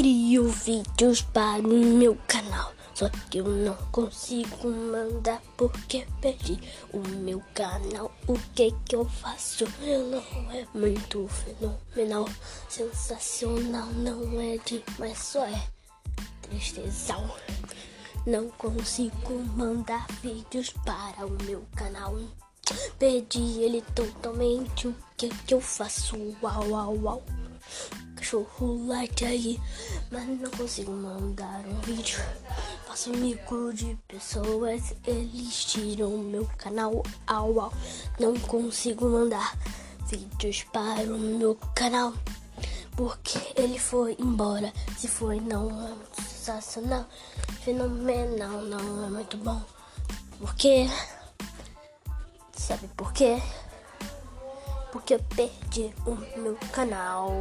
Crio 0.00 0.48
vídeos 0.48 1.20
para 1.20 1.60
o 1.60 1.68
meu 1.68 2.16
canal. 2.26 2.72
Só 2.94 3.10
que 3.10 3.36
eu 3.36 3.44
não 3.44 3.76
consigo 3.92 4.70
mandar 4.70 5.42
porque 5.58 6.06
perdi 6.22 6.58
o 6.90 7.06
meu 7.06 7.42
canal. 7.52 8.10
O 8.26 8.32
que 8.54 8.74
que 8.86 8.96
eu 8.96 9.04
faço? 9.04 9.66
Não 9.82 10.52
é 10.52 10.66
muito 10.72 11.28
fenomenal, 11.28 12.26
sensacional, 12.66 13.88
não 13.88 14.40
é 14.40 14.56
demais, 14.64 15.18
só 15.18 15.44
é 15.44 15.68
tristezão. 16.48 17.30
Não 18.26 18.48
consigo 18.52 19.34
mandar 19.54 20.06
vídeos 20.22 20.70
para 20.82 21.26
o 21.26 21.44
meu 21.44 21.62
canal. 21.76 22.18
Perdi 22.98 23.60
ele 23.60 23.82
totalmente. 23.94 24.88
O 24.88 24.96
que 25.18 25.28
que 25.28 25.52
eu 25.52 25.60
faço? 25.60 26.16
Uau, 26.42 26.70
uau, 26.70 26.96
uau. 27.02 27.22
Cachorro 28.30 28.86
like 28.86 29.24
aí, 29.24 29.60
mas 30.08 30.24
não 30.24 30.48
consigo 30.52 30.92
mandar 30.92 31.66
um 31.66 31.80
vídeo. 31.80 32.20
Faço 32.86 33.10
um 33.10 33.16
mico 33.16 33.72
de 33.74 33.98
pessoas, 34.06 34.94
eles 35.04 35.64
tiram 35.64 36.16
meu 36.16 36.48
canal. 36.56 37.02
Au, 37.26 37.60
au. 37.60 37.72
Não 38.20 38.38
consigo 38.38 39.08
mandar 39.08 39.58
vídeos 40.06 40.62
para 40.72 41.12
o 41.12 41.18
meu 41.18 41.56
canal. 41.74 42.14
Porque 42.96 43.36
ele 43.56 43.80
foi 43.80 44.16
embora. 44.20 44.72
Se 44.96 45.08
foi, 45.08 45.40
não 45.40 45.68
é 45.68 45.88
muito 45.88 46.22
sensacional. 46.22 47.06
Fenomenal, 47.64 48.62
não 48.62 49.06
é 49.06 49.10
muito 49.10 49.36
bom. 49.38 49.60
Porque. 50.38 50.88
Sabe 52.56 52.86
por 52.96 53.12
quê? 53.12 53.42
Porque 54.92 55.14
eu 55.14 55.20
perdi 55.34 55.92
o 56.06 56.14
meu 56.38 56.56
canal. 56.70 57.32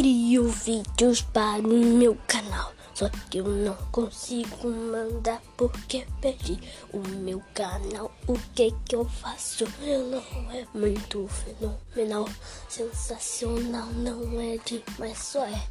Crio 0.00 0.48
vídeos 0.48 1.20
para 1.20 1.60
o 1.60 1.68
meu 1.68 2.16
canal. 2.26 2.72
Só 2.94 3.10
que 3.10 3.36
eu 3.36 3.44
não 3.44 3.76
consigo 3.92 4.66
mandar 4.66 5.42
porque 5.58 6.06
perdi 6.22 6.58
o 6.90 7.06
meu 7.06 7.42
canal. 7.52 8.10
O 8.26 8.32
que 8.54 8.74
que 8.86 8.96
eu 8.96 9.04
faço? 9.04 9.66
Não 9.82 10.52
é 10.52 10.66
muito 10.72 11.28
fenomenal, 11.28 12.26
sensacional, 12.66 13.88
não 13.88 14.40
é 14.40 14.56
demais, 14.64 15.18
só 15.18 15.44
é 15.44 15.68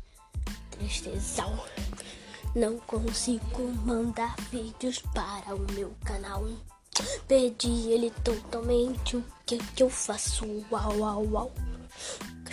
tristezão. 0.78 1.60
Não 2.56 2.78
consigo 2.82 3.64
mandar 3.84 4.36
vídeos 4.52 5.00
para 5.12 5.56
o 5.56 5.72
meu 5.74 5.92
canal. 6.06 6.48
Perdi 7.28 7.90
ele 7.90 8.12
totalmente. 8.24 9.18
O 9.18 9.26
que 9.48 9.58
que 9.58 9.82
eu 9.82 9.90
faço? 9.90 10.46
Uau, 10.72 11.00
uau, 11.00 11.26
uau. 11.32 11.69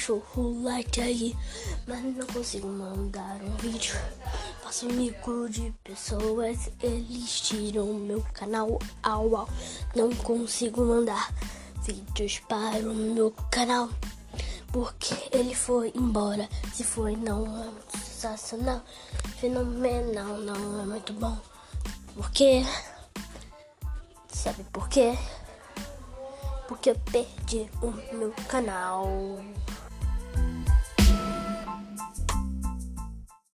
Cachorro 0.06 0.62
like 0.62 1.00
aí, 1.00 1.36
mas 1.84 2.00
não 2.00 2.24
consigo 2.28 2.68
mandar 2.68 3.42
um 3.42 3.56
vídeo. 3.56 3.96
Faço 4.62 4.86
um 4.86 4.92
mico 4.92 5.48
de 5.48 5.74
pessoas, 5.82 6.70
eles 6.80 7.40
tiram 7.40 7.92
meu 7.92 8.24
canal. 8.32 8.78
Au, 9.02 9.36
au. 9.36 9.48
Não 9.96 10.14
consigo 10.14 10.84
mandar 10.84 11.34
vídeos 11.82 12.38
para 12.48 12.88
o 12.88 12.94
meu 12.94 13.32
canal. 13.50 13.90
Porque 14.70 15.12
ele 15.32 15.56
foi 15.56 15.92
embora. 15.96 16.48
Se 16.72 16.84
foi, 16.84 17.16
não 17.16 17.44
é 17.44 17.64
muito 17.64 17.98
sensacional. 17.98 18.82
Fenomenal, 19.40 20.38
não 20.38 20.82
é 20.82 20.86
muito 20.86 21.12
bom. 21.14 21.36
Porque. 22.14 22.64
Sabe 24.33 24.62
por 24.72 24.89
quê? 24.89 25.18
Porque 26.68 26.90
eu 26.90 26.96
perdi 27.11 27.68
o 27.83 27.90
meu 28.14 28.33
canal. 28.46 29.08